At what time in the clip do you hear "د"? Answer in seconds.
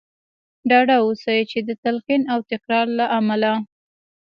1.67-1.69